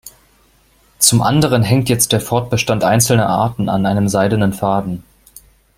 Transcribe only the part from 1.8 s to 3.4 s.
jetzt der Fortbestand einzelner